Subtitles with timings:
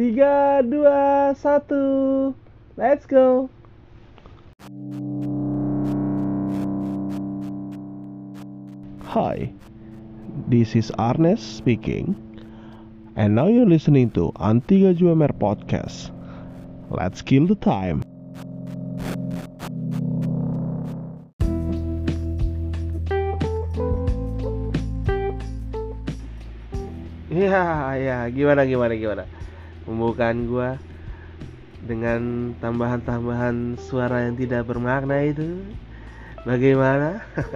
[0.00, 2.32] Tiga, dua, satu,
[2.80, 3.52] let's go.
[9.04, 9.52] Hi,
[10.48, 12.16] this is Arnes speaking,
[13.12, 16.08] and now you're listening to Antiga Juamer Podcast.
[16.88, 18.00] Let's kill the time.
[27.28, 29.28] Ya, ya, gimana, gimana, gimana?
[29.90, 30.78] Pembukaan gua
[31.82, 35.66] dengan tambahan-tambahan suara yang tidak bermakna itu,
[36.46, 37.26] bagaimana?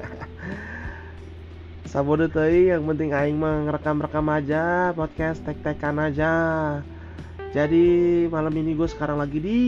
[1.95, 6.33] Sabodo teuing yang penting aing mah ngerekam-rekam aja, podcast tek-tekan aja.
[7.55, 9.59] Jadi malam ini gue sekarang lagi di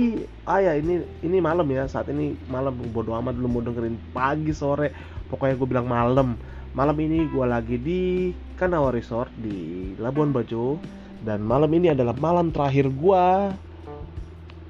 [0.42, 4.50] ah ya ini ini malam ya saat ini malam bodo amat belum mau dengerin pagi
[4.50, 4.90] sore
[5.30, 6.34] pokoknya gue bilang malam
[6.74, 10.82] malam ini gue lagi di Kanawa Resort di Labuan Bajo
[11.24, 13.24] dan malam ini adalah malam terakhir gue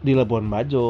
[0.07, 0.89] di Labuan Bajo.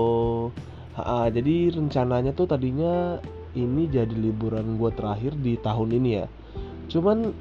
[0.96, 3.20] Ha, jadi rencananya tuh tadinya
[3.56, 6.26] ini jadi liburan gue terakhir di tahun ini ya.
[6.92, 7.32] Cuman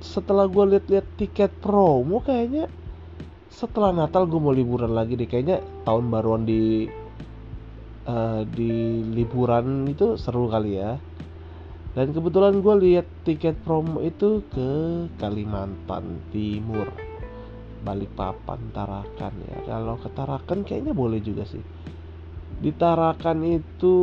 [0.00, 2.68] setelah gue lihat-lihat tiket promo kayaknya
[3.52, 5.28] setelah Natal gue mau liburan lagi deh.
[5.28, 6.88] Kayaknya tahun baruan di
[8.08, 10.96] uh, di liburan itu seru kali ya.
[11.92, 14.68] Dan kebetulan gue lihat tiket promo itu ke
[15.20, 17.01] Kalimantan Timur
[17.82, 19.56] Balikpapan Tarakan ya.
[19.66, 21.62] Kalau ke Tarakan kayaknya boleh juga sih.
[22.62, 23.96] Di Tarakan itu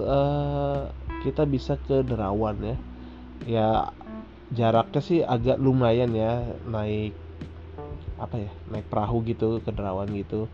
[0.00, 0.86] uh,
[1.26, 2.76] kita bisa ke Derawan ya.
[3.44, 3.68] Ya
[4.54, 7.14] jaraknya sih agak lumayan ya naik
[8.20, 10.46] apa ya naik perahu gitu ke Derawan gitu.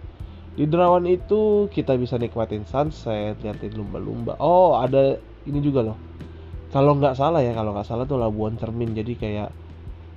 [0.56, 4.40] Di Derawan itu kita bisa nikmatin sunset liatin lumba-lumba.
[4.40, 5.98] Oh ada ini juga loh.
[6.72, 8.96] Kalau nggak salah ya kalau nggak salah tuh Labuan Cermin.
[8.96, 9.65] Jadi kayak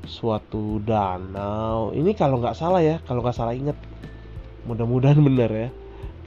[0.05, 1.91] suatu danau.
[1.91, 3.75] Ini kalau nggak salah ya kalau nggak salah inget
[4.67, 5.69] mudah-mudahan bener ya.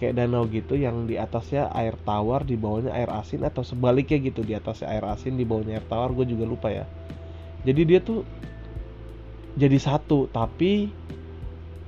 [0.03, 4.43] Kayak danau gitu yang di atasnya air tawar di bawahnya air asin atau sebaliknya gitu
[4.43, 6.85] di atasnya air asin di bawahnya air tawar gue juga lupa ya.
[7.63, 8.27] Jadi dia tuh
[9.55, 10.91] jadi satu tapi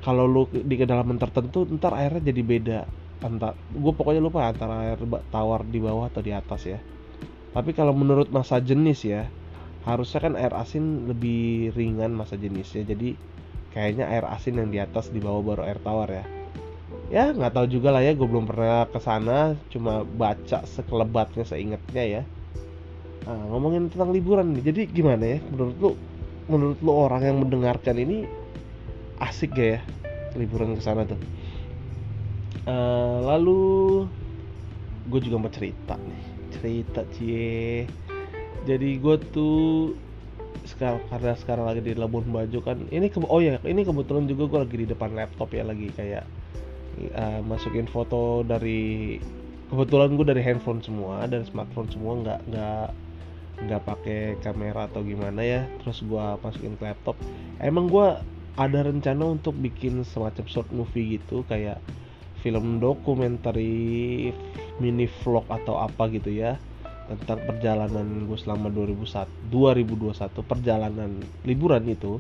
[0.05, 2.81] kalau lu di kedalaman tertentu ntar airnya jadi beda.
[3.25, 5.01] Antar gue pokoknya lupa antara air
[5.33, 6.79] tawar di bawah atau di atas ya.
[7.51, 9.27] Tapi kalau menurut masa jenis ya
[9.85, 13.21] harusnya kan air asin lebih ringan masa jenisnya jadi
[13.69, 16.25] kayaknya air asin yang di atas di bawah baru air tawar ya.
[17.13, 22.05] Ya nggak tahu juga lah ya gue belum pernah ke sana cuma baca sekelebatnya seingatnya
[22.05, 22.23] ya.
[23.29, 25.91] Nah, ngomongin tentang liburan nih jadi gimana ya menurut lu
[26.49, 28.29] menurut lu orang yang mendengarkan ini
[29.21, 29.81] asik gak ya
[30.37, 31.21] liburan ke sana tuh?
[32.65, 33.61] Uh, lalu
[35.13, 36.25] gue juga mau cerita nih
[36.57, 37.85] cerita cie
[38.65, 39.93] jadi gue tuh
[40.65, 44.49] sekarang karena sekarang lagi di Labuan Bajo kan ini ke, oh ya ini kebetulan juga
[44.49, 46.25] gue lagi di depan laptop ya lagi kayak
[47.13, 49.21] uh, masukin foto dari
[49.69, 52.89] kebetulan gue dari handphone semua dari smartphone semua nggak nggak
[53.55, 55.63] nggak pakai kamera atau gimana ya.
[55.83, 57.15] Terus gue masukin ke laptop.
[57.63, 58.19] Emang gue
[58.55, 61.79] ada rencana untuk bikin semacam short movie gitu kayak
[62.43, 63.57] film dokumenter
[64.79, 66.61] mini vlog atau apa gitu ya
[67.05, 71.11] tentang perjalanan gue selama 2001 2021 perjalanan
[71.45, 72.17] liburan itu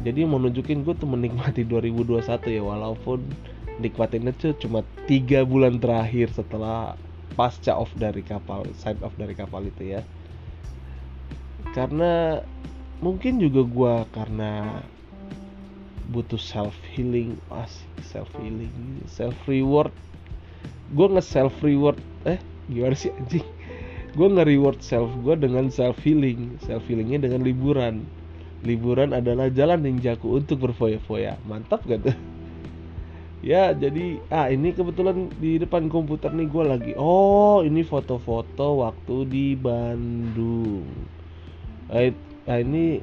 [0.00, 3.20] jadi mau nunjukin gue tuh menikmati 2021 ya walaupun
[3.80, 6.96] nikmatinnya tuh cuma tiga bulan terakhir setelah
[7.36, 10.00] pasca off dari kapal side off dari kapal itu ya.
[11.72, 12.40] Karena
[13.00, 14.84] mungkin juga gue karena
[16.10, 18.74] butuh self healing asik self healing
[19.06, 19.94] self reward
[20.90, 21.94] gue nge self reward
[22.26, 23.46] eh gimana sih anjing
[24.10, 28.02] gue nge reward self gue dengan self healing self healingnya dengan liburan.
[28.60, 31.40] Liburan adalah jalan ninjaku untuk berfoya-foya.
[31.48, 32.16] Mantap gak tuh?
[33.40, 36.92] Ya jadi ah ini kebetulan di depan komputer nih gue lagi.
[37.00, 40.84] Oh ini foto-foto waktu di Bandung.
[41.88, 43.00] Nah ini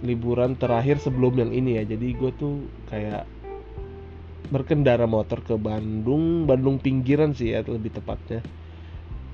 [0.00, 1.84] liburan terakhir sebelum yang ini ya.
[1.84, 3.28] Jadi gue tuh kayak
[4.48, 8.40] berkendara motor ke Bandung Bandung pinggiran sih ya lebih tepatnya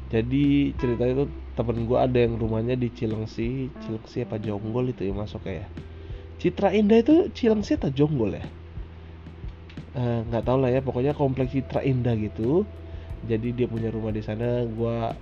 [0.06, 1.26] jadi ceritanya itu
[1.58, 5.66] temen gue ada yang rumahnya di Cilengsi Cilengsi apa Jonggol itu ya masuk kayak
[6.36, 8.44] Citra Indah itu Cilengsi atau Jonggol ya?
[10.28, 12.68] Nggak uh, tahu lah ya pokoknya kompleks Citra Indah gitu.
[13.24, 14.68] Jadi dia punya rumah di sana.
[14.68, 15.16] Gue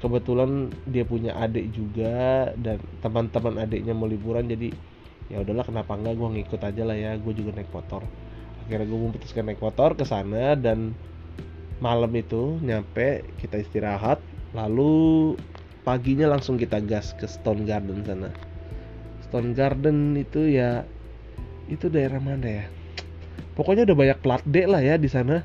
[0.00, 4.48] kebetulan dia punya adik juga dan teman-teman adiknya mau liburan.
[4.48, 4.72] Jadi
[5.28, 7.12] ya udahlah kenapa enggak gue ngikut aja lah ya.
[7.20, 8.08] Gue juga naik motor.
[8.64, 10.96] Akhirnya gue memutuskan naik motor ke sana dan
[11.84, 14.16] malam itu nyampe kita istirahat
[14.56, 15.36] lalu
[15.84, 18.32] paginya langsung kita gas ke Stone Garden sana.
[19.28, 20.88] Stone Garden itu ya
[21.68, 22.66] itu daerah mana ya?
[23.52, 25.44] Pokoknya udah banyak plat D lah ya di sana.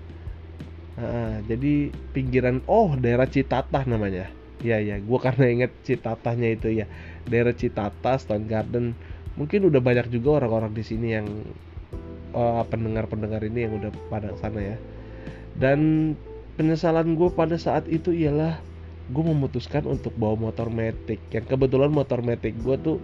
[0.96, 4.32] Nah, jadi pinggiran oh daerah Citatah namanya.
[4.64, 6.88] Ya ya gue karena inget Citatahnya itu ya.
[7.28, 8.96] Daerah Citatah Stone Garden.
[9.36, 11.28] Mungkin udah banyak juga orang-orang di sini yang
[12.32, 14.78] oh, pendengar-pendengar ini yang udah pada sana ya.
[15.60, 16.16] Dan
[16.60, 18.60] penyesalan gue pada saat itu ialah
[19.08, 21.24] gue memutuskan untuk bawa motor metik.
[21.32, 23.00] Yang kebetulan motor metik gue tuh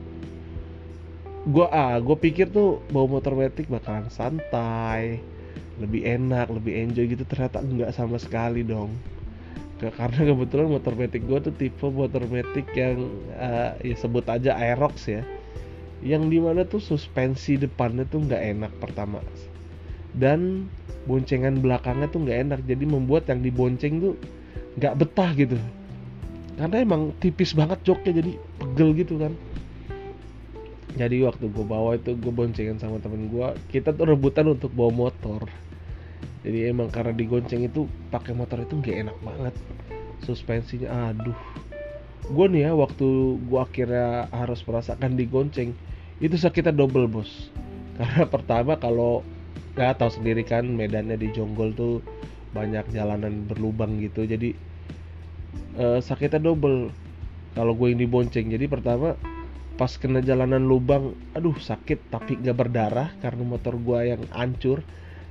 [1.47, 5.23] gue ah gue pikir tuh bawa motor metik bakalan santai
[5.79, 7.23] lebih enak lebih enjoy gitu.
[7.23, 8.91] Ternyata enggak sama sekali dong.
[9.79, 13.07] Karena kebetulan motor metik gue tuh tipe motor metik yang
[13.39, 15.23] uh, ya sebut aja Aerox ya.
[16.03, 19.23] Yang di mana tuh suspensi depannya tuh nggak enak pertama.
[20.11, 20.67] Dan
[21.05, 22.59] boncengan belakangnya tuh nggak enak.
[22.65, 24.13] Jadi membuat yang dibonceng tuh
[24.77, 25.57] nggak betah gitu.
[26.55, 29.33] Karena emang tipis banget joknya jadi pegel gitu kan.
[30.95, 35.11] Jadi waktu gue bawa itu gue boncengan sama temen gue kita tuh rebutan untuk bawa
[35.11, 35.43] motor.
[36.45, 39.55] Jadi emang karena digonceng itu pakai motor itu gak enak banget.
[40.23, 41.35] Suspensinya aduh.
[42.31, 45.75] Gue nih ya waktu gue akhirnya harus merasakan digonceng
[46.23, 47.51] itu sakitnya double bos.
[47.99, 49.27] Karena pertama kalau
[49.75, 51.99] nggak tahu sendiri kan medannya di Jonggol tuh
[52.55, 54.23] banyak jalanan berlubang gitu.
[54.23, 54.55] Jadi
[55.75, 56.89] uh, sakitnya double
[57.51, 59.19] kalau gue ini bonceng jadi pertama
[59.75, 64.79] pas kena jalanan lubang aduh sakit tapi nggak berdarah karena motor gue yang hancur.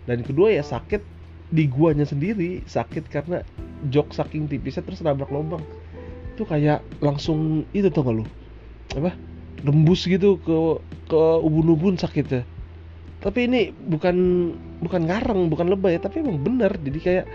[0.04, 1.00] Dan kedua ya sakit
[1.48, 3.40] di guanya sendiri sakit karena
[3.88, 5.64] jok saking tipisnya terus nabrak lubang.
[6.36, 8.24] Itu kayak langsung itu tuh gak lu?
[9.00, 9.16] Apa?
[9.64, 10.56] Nembus gitu ke
[11.08, 12.44] ke ubun-ubun sakitnya
[13.24, 14.16] tapi ini bukan
[14.84, 16.76] bukan ngarang bukan lebay tapi emang bener.
[16.76, 17.26] Jadi kayak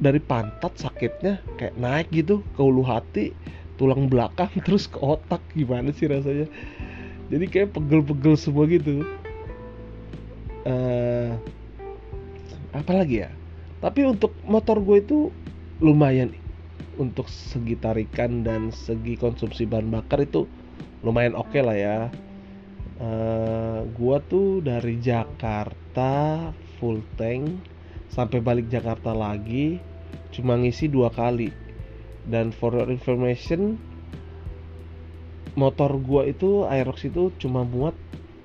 [0.00, 3.36] dari pantat sakitnya kayak naik gitu ke ulu hati
[3.76, 5.44] tulang belakang terus ke otak.
[5.52, 6.48] Gimana sih rasanya?
[7.28, 9.04] Jadi kayak pegel-pegel semua gitu.
[10.64, 11.36] Uh,
[12.72, 13.30] apa lagi ya?
[13.84, 15.28] Tapi untuk motor gue itu
[15.84, 16.32] lumayan.
[16.96, 20.48] Untuk segi tarikan dan segi konsumsi bahan bakar itu
[21.02, 21.96] lumayan oke okay lah ya
[23.02, 27.58] uh, gua tuh dari Jakarta full tank
[28.08, 29.82] sampai balik Jakarta lagi
[30.32, 31.50] cuma ngisi dua kali.
[32.22, 33.76] Dan for your information
[35.58, 37.98] motor gua itu Aerox itu cuma muat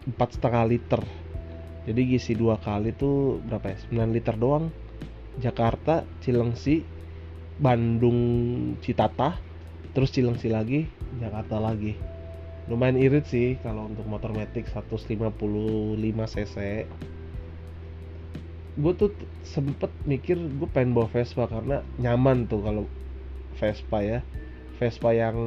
[0.09, 1.01] empat setengah liter.
[1.87, 3.77] Jadi ngisi dua kali tuh berapa ya?
[3.87, 4.67] 9 liter doang.
[5.37, 6.81] Jakarta Cilengsi
[7.61, 8.19] Bandung
[8.81, 9.37] Citata
[9.93, 10.89] terus Cilengsi lagi
[11.21, 12.16] Jakarta lagi
[12.67, 15.15] lumayan irit sih kalau untuk motor metik 155
[16.27, 16.55] cc.
[18.77, 19.09] Gue tuh
[19.41, 22.83] sempet mikir gue pengen bawa Vespa karena nyaman tuh kalau
[23.57, 24.19] Vespa ya.
[24.77, 25.37] Vespa yang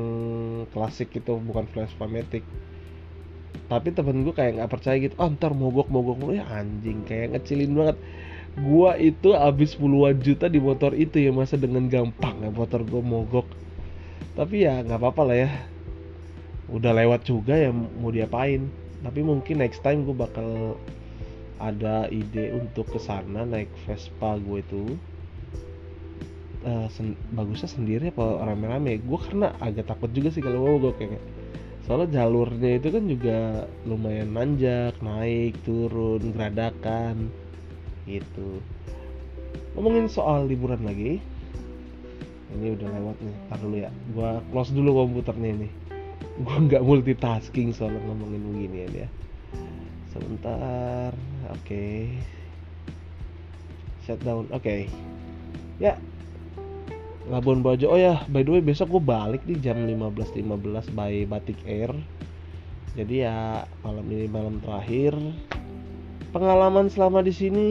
[0.75, 2.43] klasik itu bukan Vespa Matic.
[3.71, 7.39] Tapi temen gue kayak nggak percaya gitu oh ntar mogok mogok lu ya anjing kayak
[7.39, 7.97] ngecilin banget.
[8.59, 12.99] Gue itu habis puluhan juta di motor itu ya masa dengan gampang ya motor gue
[12.99, 13.47] mogok.
[14.35, 15.51] Tapi ya nggak apa-apa lah ya
[16.71, 18.71] udah lewat juga ya mau diapain.
[19.01, 20.77] Tapi mungkin next time gue bakal
[21.61, 24.85] ada ide untuk ke sana naik Vespa gue itu.
[26.61, 29.01] Uh, sen bagusnya sendiri apa rame-rame?
[29.01, 31.21] Gue karena agak takut juga sih kalau gue kayak
[31.89, 33.39] soalnya jalurnya itu kan juga
[33.89, 37.33] lumayan nanjak naik turun geradakan
[38.05, 38.61] gitu.
[39.73, 41.25] Ngomongin soal liburan lagi.
[42.51, 43.91] Ini udah lewat nih tar dulu ya.
[44.13, 45.90] Gue close dulu komputernya ini
[46.41, 49.09] gue nggak multitasking soal ngomongin begini ya.
[50.09, 51.13] Sebentar
[51.53, 51.61] oke.
[51.61, 52.17] Okay.
[54.09, 54.65] shutdown oke.
[54.65, 54.89] Okay.
[55.77, 56.01] ya.
[57.29, 61.15] Labuan Bajo oh ya by the way besok gue balik di jam 15.15 .15 by
[61.29, 61.93] Batik Air.
[62.97, 65.15] Jadi ya malam ini malam terakhir.
[66.33, 67.69] Pengalaman selama di sini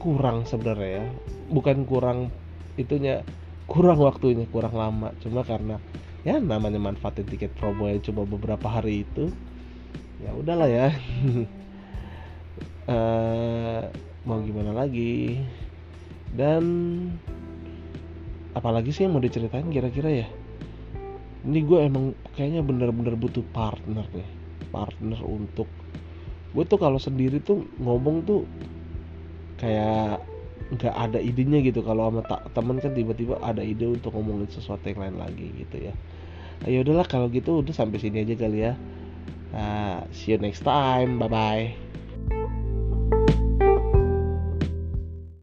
[0.00, 1.06] kurang sebenarnya ya.
[1.52, 2.32] Bukan kurang
[2.80, 3.22] itunya
[3.68, 5.14] kurang waktunya kurang lama.
[5.22, 5.78] Cuma karena
[6.20, 9.32] ya namanya manfaatin tiket promo yang cuma beberapa hari itu
[10.20, 10.88] ya udahlah ya.
[12.84, 13.88] Uh,
[14.28, 15.40] mau gimana lagi?
[16.30, 16.64] Dan
[18.52, 20.28] apalagi sih yang mau diceritain kira-kira ya?
[21.40, 25.66] Ini gue emang kayaknya bener-bener butuh partner deh partner untuk
[26.50, 28.42] gue tuh kalau sendiri tuh ngomong tuh
[29.58, 30.22] kayak
[30.70, 31.82] nggak ada idenya gitu.
[31.82, 32.22] Kalau sama
[32.54, 35.94] temen kan tiba-tiba ada ide untuk ngomongin sesuatu yang lain lagi gitu ya.
[36.68, 38.72] Ayo udahlah kalau gitu udah sampai sini aja kali ya.
[39.50, 41.18] Uh, see you next time.
[41.18, 41.99] Bye bye